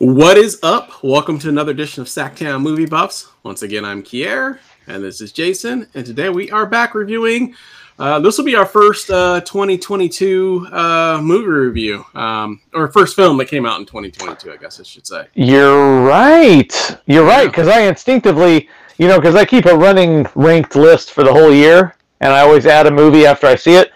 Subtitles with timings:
[0.00, 1.02] What is up?
[1.02, 3.32] Welcome to another edition of Sactown Movie Buffs.
[3.42, 7.56] Once again, I'm Kier, and this is Jason, and today we are back reviewing.
[7.98, 13.38] Uh, this will be our first uh, 2022 uh, movie review, um, or first film
[13.38, 15.26] that came out in 2022, I guess I should say.
[15.34, 16.96] You're right.
[17.06, 18.68] You're right, because I instinctively,
[18.98, 22.42] you know, because I keep a running ranked list for the whole year, and I
[22.42, 23.90] always add a movie after I see it.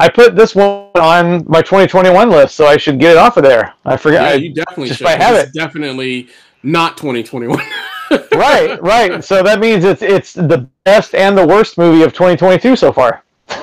[0.00, 3.42] I put this one on my 2021 list, so I should get it off of
[3.42, 3.74] there.
[3.84, 4.22] I forgot.
[4.22, 5.08] Yeah, you definitely just should.
[5.08, 5.54] I have It's it.
[5.58, 6.28] Definitely
[6.62, 7.58] not 2021.
[8.34, 9.24] right, right.
[9.24, 13.24] So that means it's it's the best and the worst movie of 2022 so far.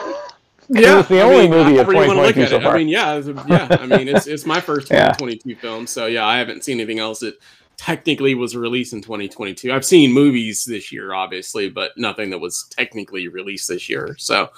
[0.68, 2.74] Yeah, it's the I only mean, movie of however you wanna look 2022 so far.
[2.74, 3.68] I mean, yeah, yeah.
[3.80, 5.10] I mean, it's it's my first Yeah.
[5.10, 7.38] 2022 film, so yeah, I haven't seen anything else that
[7.78, 9.72] technically was released in 2022.
[9.72, 14.16] I've seen movies this year, obviously, but nothing that was technically released this year.
[14.18, 14.50] So,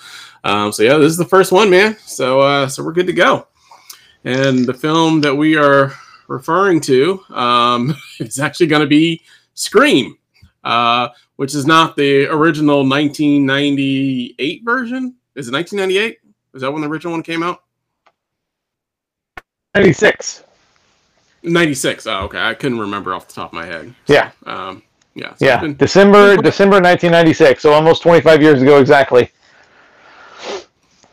[0.43, 1.97] um, so yeah, this is the first one, man.
[1.99, 3.47] So, uh, so we're good to go.
[4.23, 5.93] And the film that we are
[6.27, 9.21] referring to um, is actually going to be
[9.53, 10.17] Scream,
[10.63, 15.15] uh, which is not the original 1998 version.
[15.35, 16.19] Is it 1998?
[16.53, 17.63] Is that when the original one came out?
[19.75, 20.43] 96.
[21.47, 22.07] 96.
[22.07, 22.39] Oh, okay.
[22.39, 23.93] I couldn't remember off the top of my head.
[24.07, 24.83] Yeah, Um,
[25.15, 25.33] yeah.
[25.35, 25.59] so yeah.
[25.61, 27.61] been- December December 1996.
[27.61, 29.31] So almost 25 years ago exactly.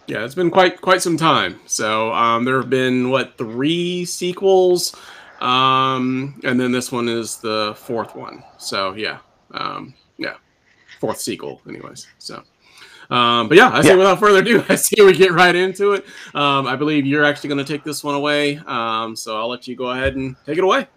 [0.07, 1.61] yeah, it's been quite quite some time.
[1.67, 4.95] So um, there have been what three sequels,
[5.41, 8.43] um, and then this one is the fourth one.
[8.59, 9.19] So yeah,
[9.53, 10.35] um, yeah,
[11.01, 12.07] fourth sequel, anyways.
[12.19, 12.43] So.
[13.11, 13.97] Um, but yeah, I say Yeah.
[13.97, 16.05] without further ado, I say we get right into it.
[16.35, 18.59] Um, I believe you're actually going to take this one away.
[18.67, 20.89] Um, so I'll let you go ahead and take it away.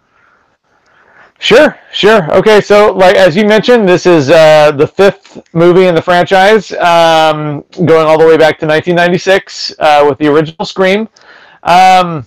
[1.40, 2.32] Sure, sure.
[2.36, 6.72] Okay, so like as you mentioned, this is uh, the fifth movie in the franchise,
[6.74, 11.08] um, going all the way back to 1996 uh, with the original Scream.
[11.64, 12.26] Um,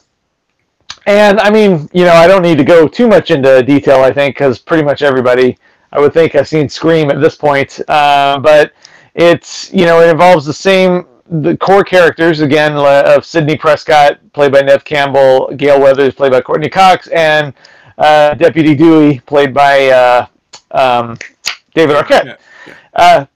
[1.07, 4.01] and I mean, you know, I don't need to go too much into detail.
[4.03, 5.59] I think because pretty much everybody,
[5.93, 7.81] I would think, has seen Scream at this point.
[7.89, 8.73] Uh, but
[9.15, 14.51] it's you know, it involves the same the core characters again of Sidney Prescott, played
[14.53, 17.55] by Neve Campbell, Gale Weathers, played by Courteney Cox, and
[17.99, 20.27] uh, Deputy Dewey, played by uh,
[20.73, 21.17] um,
[21.75, 22.25] David Arquette.
[22.25, 22.75] Yeah, yeah.
[22.95, 23.27] Uh,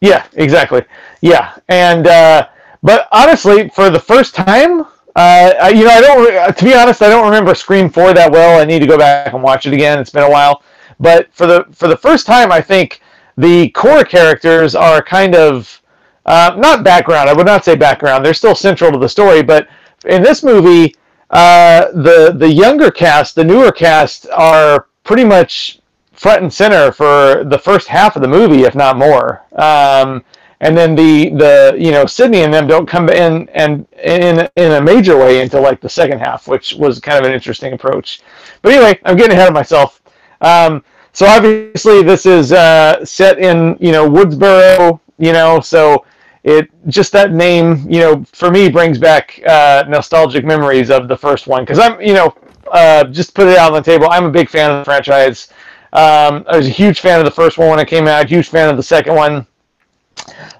[0.00, 0.82] yeah, exactly.
[1.22, 2.48] Yeah, and uh,
[2.82, 4.84] but honestly, for the first time,
[5.16, 6.56] uh, you know, I don't.
[6.56, 8.60] To be honest, I don't remember Scream Four that well.
[8.60, 9.98] I need to go back and watch it again.
[9.98, 10.62] It's been a while.
[11.00, 13.00] But for the for the first time, I think
[13.38, 15.80] the core characters are kind of
[16.26, 17.30] uh, not background.
[17.30, 18.24] I would not say background.
[18.24, 19.42] They're still central to the story.
[19.42, 19.68] But
[20.06, 20.94] in this movie,
[21.30, 25.80] uh, the the younger cast, the newer cast, are pretty much
[26.12, 29.44] front and center for the first half of the movie, if not more.
[29.52, 30.24] Um,
[30.60, 34.72] and then the the you know Sidney and them don't come in and in in
[34.72, 38.20] a major way until like the second half, which was kind of an interesting approach.
[38.62, 40.02] But anyway, I'm getting ahead of myself.
[40.40, 40.82] Um,
[41.18, 46.04] so obviously this is uh, set in you know Woodsboro, you know, so
[46.44, 51.16] it just that name you know for me brings back uh, nostalgic memories of the
[51.16, 52.36] first one because I'm you know
[52.70, 54.06] uh, just put it out on the table.
[54.08, 55.48] I'm a big fan of the franchise.
[55.92, 58.28] Um, I was a huge fan of the first one when it came out.
[58.28, 59.44] Huge fan of the second one.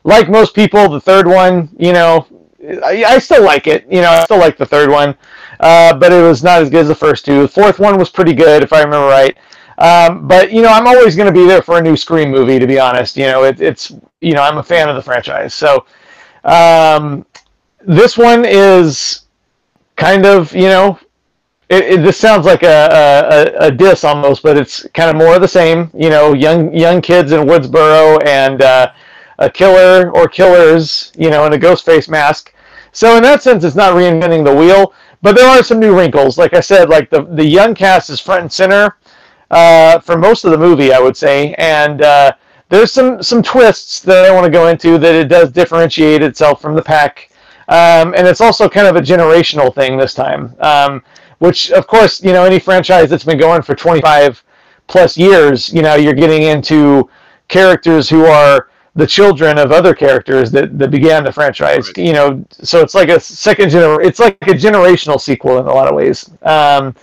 [0.03, 2.27] Like most people, the third one, you know,
[2.85, 3.87] I, I still like it.
[3.89, 5.15] You know, I still like the third one,
[5.61, 7.43] uh, but it was not as good as the first two.
[7.43, 9.37] The fourth one was pretty good, if I remember right.
[9.79, 12.59] Um, but you know, I'm always going to be there for a new Scream movie.
[12.59, 15.55] To be honest, you know, it, it's you know, I'm a fan of the franchise.
[15.55, 15.87] So
[16.45, 17.25] um,
[17.81, 19.23] this one is
[19.97, 20.99] kind of you know
[21.69, 25.35] it, it, this sounds like a, a, a diss almost, but it's kind of more
[25.35, 25.91] of the same.
[25.95, 28.93] You know, young young kids in Woodsboro and uh,
[29.39, 32.55] a killer or killers, you know, in a ghost face mask.
[32.93, 36.39] So in that sense, it's not reinventing the wheel, but there are some new wrinkles.
[36.39, 38.97] Like I said, like the the young cast is front and center
[39.51, 42.33] uh, for most of the movie, I would say, and uh,
[42.69, 46.61] there's some some twists that I want to go into that it does differentiate itself
[46.61, 47.31] from the pack,
[47.69, 50.55] um, and it's also kind of a generational thing this time.
[50.61, 51.03] Um,
[51.39, 54.43] which, of course, you know, any franchise that's been going for 25
[54.89, 57.09] plus years, you know, you're getting into
[57.47, 61.87] characters who are the children of other characters that, that began the franchise.
[61.89, 61.99] Right.
[61.99, 64.05] You know, so it's like a second gener.
[64.05, 66.29] It's like a generational sequel in a lot of ways.
[66.43, 66.97] Um,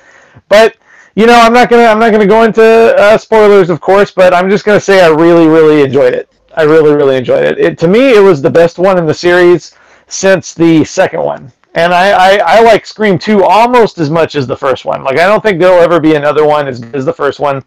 [0.50, 0.75] but
[1.15, 4.33] you know, I'm not gonna I'm not gonna go into uh, spoilers, of course, but
[4.33, 6.29] I'm just gonna say I really really enjoyed it.
[6.56, 7.57] I really really enjoyed it.
[7.57, 9.75] It to me it was the best one in the series
[10.07, 11.51] since the second one.
[11.73, 15.03] And I, I, I like Scream 2 almost as much as the first one.
[15.03, 17.63] Like I don't think there'll ever be another one as as the first one.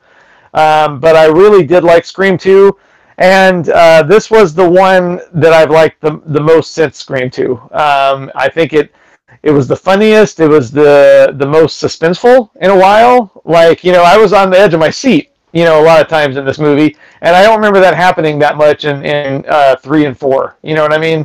[0.54, 2.76] Um, but I really did like Scream 2.
[3.18, 7.52] And uh, this was the one that I've liked the, the most since Scream 2.
[7.72, 8.94] Um, I think it
[9.42, 10.40] it was the funniest.
[10.40, 13.40] It was the the most suspenseful in a while.
[13.44, 15.30] Like you know, I was on the edge of my seat.
[15.52, 18.38] You know, a lot of times in this movie, and I don't remember that happening
[18.40, 20.56] that much in in uh, three and four.
[20.62, 21.20] You know what I mean?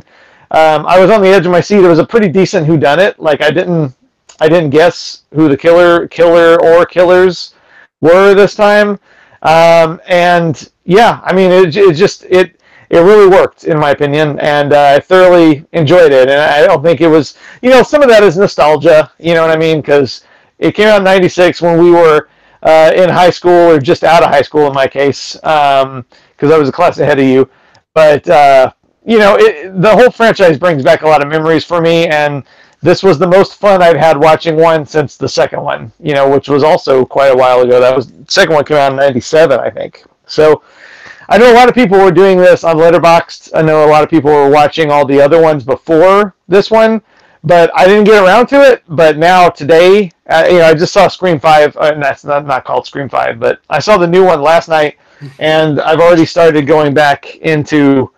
[0.50, 1.84] Um, I was on the edge of my seat.
[1.84, 3.18] It was a pretty decent who done it.
[3.18, 3.94] Like I didn't
[4.40, 7.54] I didn't guess who the killer killer or killers
[8.00, 8.98] were this time.
[9.42, 12.60] Um, and yeah, I mean, it, it just it
[12.90, 16.28] it really worked in my opinion, and uh, I thoroughly enjoyed it.
[16.28, 19.10] And I don't think it was, you know, some of that is nostalgia.
[19.18, 19.80] You know what I mean?
[19.80, 20.24] Because
[20.58, 22.28] it came out in '96 when we were
[22.62, 26.52] uh, in high school or just out of high school in my case, because um,
[26.52, 27.48] I was a class ahead of you.
[27.92, 28.72] But uh,
[29.04, 32.42] you know, it, the whole franchise brings back a lot of memories for me, and
[32.82, 36.28] this was the most fun I've had watching one since the second one, you know,
[36.28, 37.80] which was also quite a while ago.
[37.80, 40.04] That was second one came out in '97, I think.
[40.26, 40.62] So
[41.28, 43.50] I know a lot of people were doing this on Letterboxd.
[43.54, 47.02] I know a lot of people were watching all the other ones before this one,
[47.42, 48.82] but I didn't get around to it.
[48.88, 52.46] But now today, uh, you know, I just saw Scream Five, uh, and that's not
[52.46, 54.98] not called Scream Five, but I saw the new one last night,
[55.38, 58.10] and I've already started going back into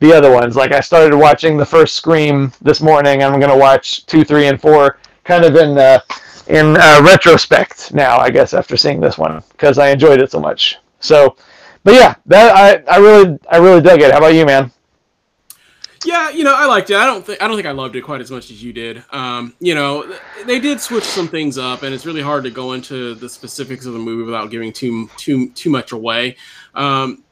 [0.00, 0.56] the other ones.
[0.56, 3.22] Like I started watching the first Scream this morning.
[3.22, 6.00] I'm going to watch two, three, and four, kind of in uh,
[6.46, 10.40] in uh, retrospect now, I guess, after seeing this one because I enjoyed it so
[10.40, 10.78] much.
[11.00, 11.36] So,
[11.84, 12.56] but yeah, that
[12.88, 14.10] I, I really I really dug it.
[14.10, 14.72] How about you, man?
[16.04, 16.96] Yeah, you know, I liked it.
[16.96, 19.02] I don't think I don't think I loved it quite as much as you did.
[19.10, 22.72] Um, you know, they did switch some things up, and it's really hard to go
[22.72, 26.36] into the specifics of the movie without giving too too too much away.
[26.74, 27.24] Um,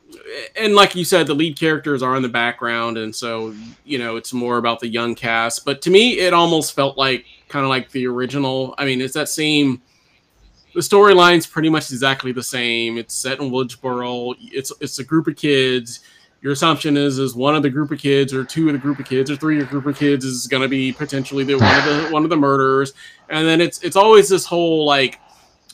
[0.56, 4.16] and like you said, the lead characters are in the background, and so you know
[4.16, 5.64] it's more about the young cast.
[5.64, 8.75] But to me, it almost felt like kind of like the original.
[8.78, 9.82] I mean, it's that same.
[10.74, 12.96] The storyline's pretty much exactly the same.
[12.96, 14.36] It's set in Woodsboro.
[14.40, 16.00] It's it's a group of kids.
[16.40, 18.98] Your assumption is is one of the group of kids, or two of the group
[18.98, 21.54] of kids, or three of the group of kids is going to be potentially the
[21.54, 22.94] one of the one of the murderers,
[23.28, 25.20] and then it's it's always this whole like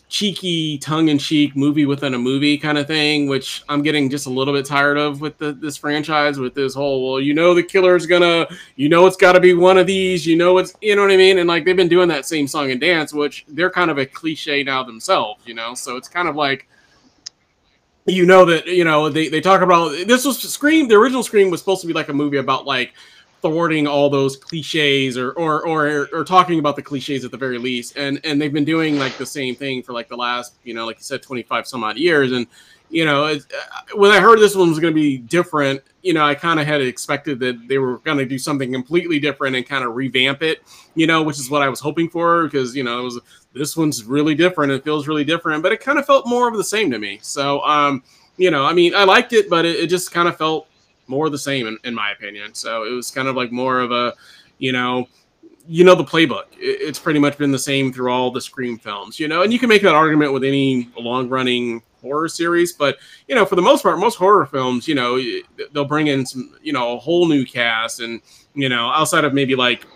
[0.08, 4.54] cheeky tongue-in-cheek movie within a movie kind of thing which i'm getting just a little
[4.54, 8.06] bit tired of with the, this franchise with this whole well you know the killer's
[8.06, 8.46] gonna
[8.76, 11.10] you know it's got to be one of these you know it's you know what
[11.10, 11.38] i mean?
[11.38, 14.06] And like they've been doing that same song and dance which they're kind of a
[14.06, 15.74] cliche now themselves you know?
[15.74, 16.68] So it's kind of like
[18.06, 21.50] you know that you know they, they talk about this was scream the original scream
[21.50, 22.94] was supposed to be like a movie about like
[23.40, 27.58] thwarting all those cliches or, or or or talking about the cliches at the very
[27.58, 27.96] least.
[27.96, 30.86] And and they've been doing like the same thing for like the last you know
[30.86, 32.32] like you said 25 some odd years.
[32.32, 32.46] And
[32.90, 33.38] you know uh,
[33.94, 36.66] when i heard this one was going to be different you know i kind of
[36.66, 40.42] had expected that they were going to do something completely different and kind of revamp
[40.42, 40.62] it
[40.94, 43.20] you know which is what i was hoping for because you know it was
[43.52, 46.56] this one's really different it feels really different but it kind of felt more of
[46.56, 47.18] the same to me.
[47.22, 48.02] So um
[48.36, 50.67] you know i mean i liked it but it, it just kind of felt
[51.08, 52.54] more the same in, in my opinion.
[52.54, 54.14] So it was kind of like more of a,
[54.58, 55.08] you know,
[55.68, 56.46] you know the playbook.
[56.56, 59.58] It's pretty much been the same through all the Scream films, you know, and you
[59.58, 62.96] can make that argument with any long running horror series, but
[63.28, 65.20] you know, for the most part, most horror films, you know,
[65.72, 68.22] they'll bring in some, you know, a whole new cast, and
[68.54, 69.86] you know, outside of maybe like,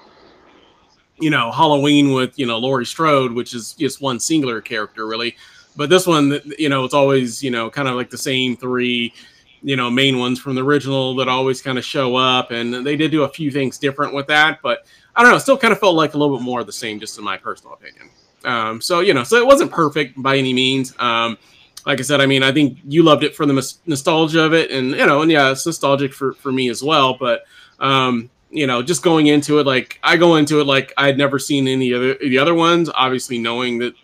[1.19, 5.37] you know, Halloween with you know Laurie Strode, which is just one singular character really,
[5.75, 9.15] but this one, you know, it's always you know kind of like the same three
[9.63, 12.97] you know main ones from the original that always kind of show up and they
[12.97, 15.79] did do a few things different with that but i don't know still kind of
[15.79, 18.11] felt like a little bit more of the same just in my personal opinion.
[18.45, 20.95] Um, so you know so it wasn't perfect by any means.
[20.99, 21.39] Um,
[21.87, 24.71] like i said i mean i think you loved it for the nostalgia of it
[24.71, 27.43] and you know and yeah it's nostalgic for, for me as well but
[27.81, 31.39] um, you know just going into it like i go into it like i'd never
[31.39, 33.95] seen any of the, the other ones obviously knowing that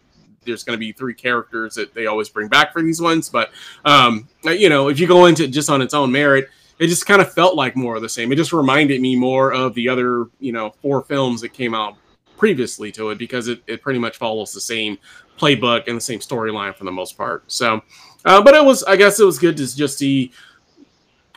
[0.48, 3.28] there's going to be three characters that they always bring back for these ones.
[3.28, 3.50] But
[3.84, 7.06] um, you know, if you go into it just on its own merit, it just
[7.06, 8.32] kind of felt like more of the same.
[8.32, 11.96] It just reminded me more of the other, you know, four films that came out
[12.36, 14.96] previously to it because it, it pretty much follows the same
[15.38, 17.44] playbook and the same storyline for the most part.
[17.50, 17.82] So,
[18.24, 20.32] uh, but it was, I guess it was good to just see,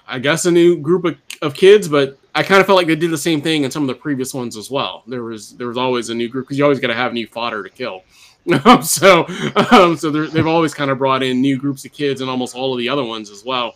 [0.08, 2.96] I guess, a new group of, of kids, but I kind of felt like they
[2.96, 5.03] did the same thing in some of the previous ones as well.
[5.06, 7.27] There was there was always a new group because you always got to have new
[7.27, 8.03] fodder to kill.
[8.82, 9.26] so
[9.72, 12.74] um, so they've always kind of brought in new groups of kids and almost all
[12.74, 13.76] of the other ones as well.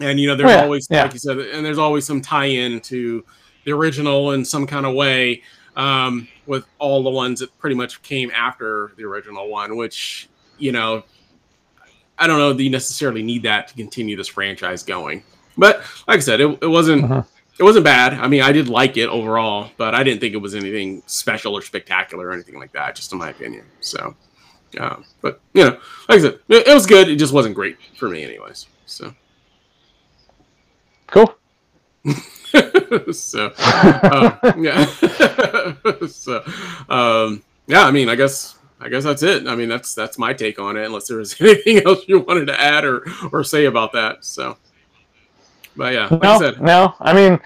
[0.00, 0.62] And you know, there's oh, yeah.
[0.62, 1.02] always yeah.
[1.02, 3.24] like you said, and there's always some tie-in to
[3.64, 5.42] the original in some kind of way
[5.74, 10.70] um, with all the ones that pretty much came after the original one, which you
[10.72, 11.02] know,
[12.18, 15.24] I don't know that you necessarily need that to continue this franchise going.
[15.58, 17.04] But like I said, it, it wasn't.
[17.04, 17.22] Uh-huh
[17.58, 18.14] it wasn't bad.
[18.14, 21.54] I mean, I did like it overall, but I didn't think it was anything special
[21.54, 23.64] or spectacular or anything like that, just in my opinion.
[23.80, 24.14] So,
[24.78, 25.70] um, but you know,
[26.08, 27.08] like I said, it, it, was good.
[27.08, 28.66] It just wasn't great for me, anyways.
[28.84, 29.14] So,
[31.06, 31.34] cool.
[33.12, 33.52] so
[34.02, 34.86] um, yeah,
[36.08, 36.44] so
[36.88, 37.84] um, yeah.
[37.84, 39.46] I mean, I guess I guess that's it.
[39.46, 40.84] I mean, that's that's my take on it.
[40.84, 44.24] Unless there was anything else you wanted to add or or say about that.
[44.24, 44.58] So,
[45.76, 46.94] but yeah, like no, I said, no.
[47.00, 47.40] I mean,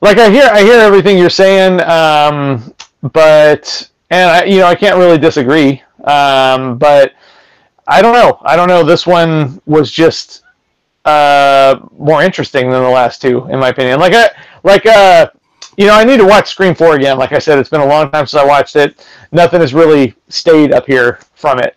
[0.00, 2.74] like I hear, I hear everything you're saying, um,
[3.12, 5.82] but and I, you know, I can't really disagree.
[6.04, 7.14] Um, but
[7.86, 8.38] I don't know.
[8.42, 8.84] I don't know.
[8.84, 10.42] This one was just
[11.04, 14.00] uh, more interesting than the last two, in my opinion.
[14.00, 14.30] Like, I,
[14.62, 15.28] like, uh,
[15.76, 17.18] you know, I need to watch Scream Four again.
[17.18, 19.06] Like I said, it's been a long time since I watched it.
[19.32, 21.76] Nothing has really stayed up here from it,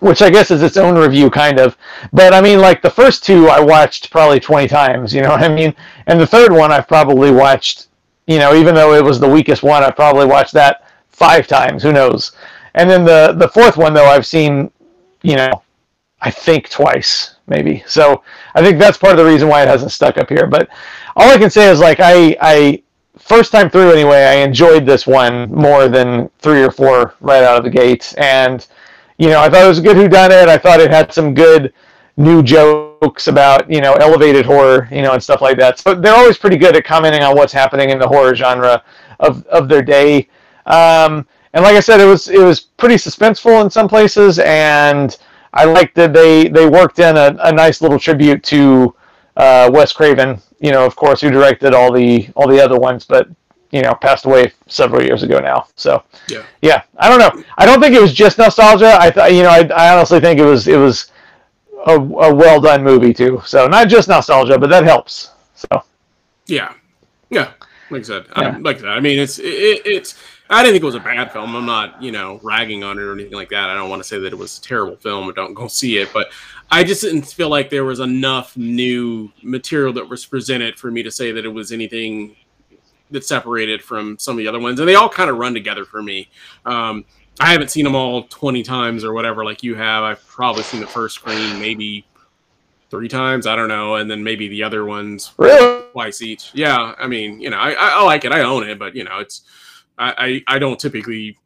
[0.00, 1.76] which I guess is its own review, kind of.
[2.12, 5.12] But I mean, like the first two, I watched probably twenty times.
[5.14, 5.74] You know what I mean?
[6.06, 7.86] And the third one, I've probably watched.
[8.26, 11.82] You know, even though it was the weakest one, I probably watched that five times.
[11.82, 12.32] Who knows?
[12.74, 14.70] And then the the fourth one, though, I've seen.
[15.22, 15.62] You know,
[16.20, 17.82] I think twice maybe.
[17.86, 18.22] So
[18.54, 20.46] I think that's part of the reason why it hasn't stuck up here.
[20.46, 20.68] But
[21.16, 22.82] all I can say is like I I
[23.18, 27.58] first time through anyway, I enjoyed this one more than three or four right out
[27.58, 28.14] of the gate.
[28.18, 28.66] And
[29.18, 30.48] you know, I thought it was a good Who Done It.
[30.48, 31.72] I thought it had some good
[32.16, 35.78] new jokes about you know elevated horror, you know, and stuff like that.
[35.78, 38.82] So they're always pretty good at commenting on what's happening in the horror genre
[39.20, 40.28] of of their day.
[40.66, 45.16] Um, and like I said, it was it was pretty suspenseful in some places, and
[45.52, 48.94] I liked that they they worked in a, a nice little tribute to
[49.36, 50.40] uh, Wes Craven.
[50.60, 53.28] You know, of course, who directed all the all the other ones, but
[53.70, 55.66] you know, passed away several years ago now.
[55.76, 56.82] So yeah, yeah.
[56.96, 57.44] I don't know.
[57.58, 58.96] I don't think it was just nostalgia.
[58.98, 61.10] I thought you know, I, I honestly think it was it was
[61.86, 63.42] a, a well done movie too.
[63.44, 65.32] So not just nostalgia, but that helps.
[65.54, 65.82] So
[66.46, 66.72] yeah,
[67.30, 67.52] yeah.
[67.90, 68.42] Like I said, yeah.
[68.42, 68.88] I, like that.
[68.88, 70.18] I mean, it's it, it's
[70.50, 71.54] I didn't think it was a bad film.
[71.54, 73.68] I'm not, you know, ragging on it or anything like that.
[73.68, 75.98] I don't want to say that it was a terrible film or don't go see
[75.98, 76.30] it, but
[76.70, 81.02] I just didn't feel like there was enough new material that was presented for me
[81.02, 82.36] to say that it was anything
[83.10, 84.78] that separated from some of the other ones.
[84.78, 86.28] And they all kind of run together for me.
[86.64, 87.04] Um,
[87.40, 90.02] I haven't seen them all 20 times or whatever, like you have.
[90.02, 92.04] I've probably seen the first screen maybe
[92.90, 93.46] three times.
[93.46, 93.96] I don't know.
[93.96, 95.84] And then maybe the other ones really?
[95.92, 96.50] twice each.
[96.54, 96.94] Yeah.
[96.98, 98.32] I mean, you know, I, I like it.
[98.32, 99.42] I own it, but, you know, it's,
[99.98, 101.36] I, I, I don't typically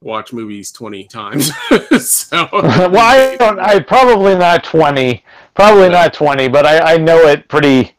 [0.00, 1.50] watch movies 20 times.
[2.00, 7.26] so well, I don't, I probably not 20, probably not 20, but I, I know
[7.26, 7.96] it pretty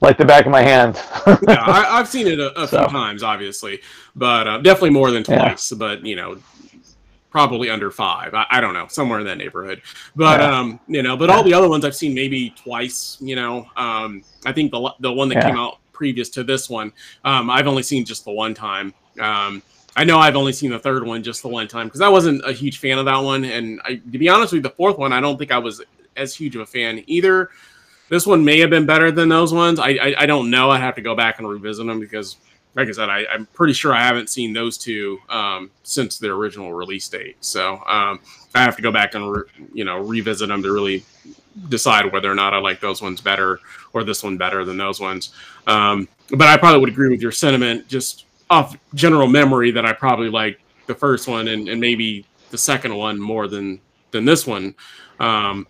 [0.00, 0.96] like the back of my hand.
[1.48, 2.78] yeah, I, have seen it a, a so.
[2.78, 3.80] few times, obviously,
[4.14, 5.72] but uh, definitely more than twice.
[5.72, 5.78] Yeah.
[5.78, 6.38] But you know,
[7.30, 8.34] probably under five.
[8.34, 9.82] I, I, don't know, somewhere in that neighborhood.
[10.16, 10.58] But yeah.
[10.58, 13.18] um, you know, but all the other ones I've seen maybe twice.
[13.20, 16.92] You know, um, I think the the one that came out previous to this one,
[17.24, 18.94] um, I've only seen just the one time.
[19.20, 19.62] Um,
[19.96, 22.48] I know I've only seen the third one just the one time because I wasn't
[22.48, 24.96] a huge fan of that one, and I, to be honest with you, the fourth
[24.96, 25.82] one I don't think I was
[26.16, 27.50] as huge of a fan either.
[28.08, 29.78] This one may have been better than those ones.
[29.78, 30.70] I I, I don't know.
[30.70, 32.36] I have to go back and revisit them because,
[32.74, 36.32] like I said, I, am pretty sure I haven't seen those two um, since their
[36.32, 37.36] original release date.
[37.40, 38.20] So um,
[38.54, 41.04] I have to go back and re, you know revisit them to really
[41.68, 43.60] decide whether or not I like those ones better
[43.92, 45.32] or this one better than those ones.
[45.66, 49.92] Um, but I probably would agree with your sentiment just off general memory that I
[49.92, 54.46] probably like the first one and, and maybe the second one more than than this
[54.46, 54.74] one.
[55.20, 55.66] Um,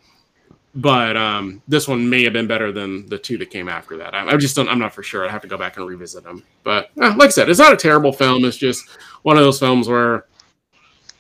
[0.79, 4.15] but um, this one may have been better than the two that came after that.
[4.15, 4.69] I, I just don't.
[4.69, 5.27] I'm not for sure.
[5.27, 6.45] I have to go back and revisit them.
[6.63, 8.45] But eh, like I said, it's not a terrible film.
[8.45, 8.89] It's just
[9.23, 10.27] one of those films where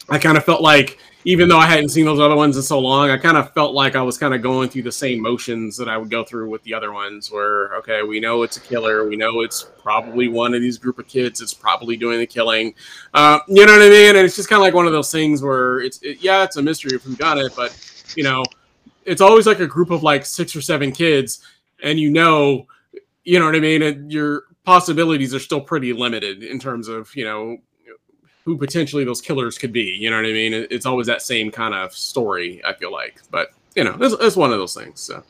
[0.08, 2.78] I kind of felt like even though I hadn't seen those other ones in so
[2.78, 5.76] long, I kind of felt like I was kind of going through the same motions
[5.76, 7.32] that I would go through with the other ones.
[7.32, 11.00] Where okay, we know it's a killer, we know it's probably one of these group
[11.00, 11.40] of kids.
[11.40, 12.74] It's probably doing the killing.
[13.12, 14.14] Uh, you know what I mean?
[14.14, 16.58] And it's just kind of like one of those things where it's it, yeah, it's
[16.58, 17.76] a mystery of who done it, but
[18.16, 18.44] you know,
[19.08, 21.40] it's always like a group of like six or seven kids,
[21.82, 22.66] and you know,
[23.24, 23.82] you know what I mean.
[23.82, 27.58] And your possibilities are still pretty limited in terms of you know
[28.44, 29.96] who potentially those killers could be.
[29.98, 30.54] You know what I mean?
[30.70, 32.62] It's always that same kind of story.
[32.64, 35.00] I feel like, but you know, it's, it's one of those things.
[35.00, 35.22] So,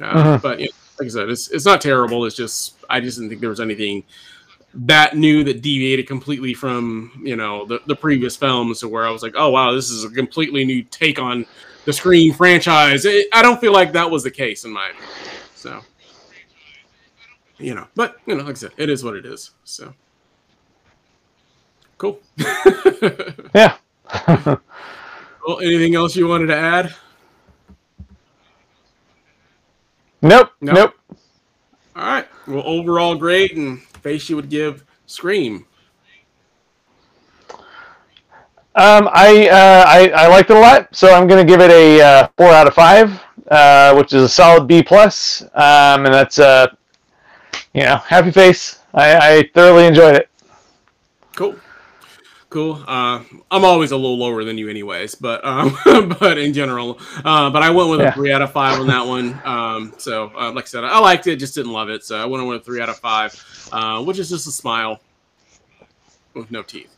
[0.00, 0.38] uh, uh-huh.
[0.42, 2.24] but you know, like I said, it's it's not terrible.
[2.24, 4.04] It's just I just didn't think there was anything
[4.74, 9.10] that new that deviated completely from you know the, the previous films to where I
[9.10, 11.46] was like, oh wow, this is a completely new take on
[11.88, 13.06] the Scream franchise.
[13.06, 15.08] It, I don't feel like that was the case in my opinion.
[15.54, 15.80] So,
[17.56, 19.52] you know, but you know, like I said, it is what it is.
[19.64, 19.94] So.
[21.96, 22.20] Cool.
[23.54, 23.78] yeah.
[24.36, 26.94] well, anything else you wanted to add?
[30.20, 30.50] Nope.
[30.60, 30.74] Nope.
[30.74, 30.94] nope.
[31.96, 32.28] All right.
[32.46, 33.56] Well, overall, great.
[33.56, 35.64] And face you would give Scream.
[38.78, 41.70] Um, I, uh, I I liked it a lot, so I'm going to give it
[41.70, 43.20] a uh, four out of five,
[43.50, 46.68] uh, which is a solid B plus, um, and that's uh,
[47.74, 48.80] you know, happy face.
[48.94, 50.28] I, I thoroughly enjoyed it.
[51.34, 51.56] Cool.
[52.50, 52.82] Cool.
[52.86, 55.76] Uh, I'm always a little lower than you, anyways, but um,
[56.20, 58.08] but in general, uh, but I went with Yeah.
[58.10, 59.40] a three out of five on that one.
[59.44, 62.04] Um, so uh, like I said, I liked it, just didn't love it.
[62.04, 63.34] So I went with a three out of five,
[63.72, 65.00] uh, which is just a smile
[66.34, 66.94] with no teeth.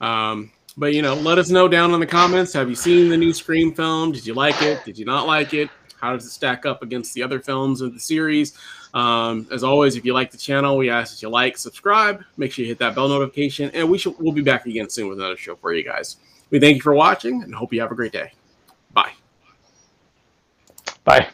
[0.00, 2.52] Um, but you know, let us know down in the comments.
[2.52, 4.12] Have you seen the new Scream film?
[4.12, 4.84] Did you like it?
[4.84, 5.70] Did you not like it?
[6.00, 8.56] How does it stack up against the other films of the series?
[8.94, 12.52] Um, as always, if you like the channel, we ask that you like, subscribe, make
[12.52, 15.36] sure you hit that bell notification, and we we'll be back again soon with another
[15.36, 16.16] show for you guys.
[16.50, 18.32] We thank you for watching and hope you have a great day.
[18.92, 19.12] Bye.
[21.04, 21.28] Bye.